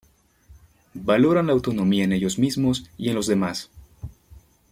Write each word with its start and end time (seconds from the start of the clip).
Valoran 0.95 1.45
la 1.45 1.53
autonomía 1.53 2.03
en 2.03 2.11
ellos 2.11 2.39
mismos 2.39 2.89
y 2.97 3.09
en 3.09 3.13
los 3.13 3.27
demás. 3.27 3.69